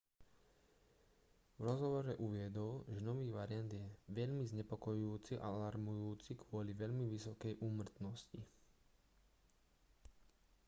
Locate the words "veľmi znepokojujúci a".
4.17-5.45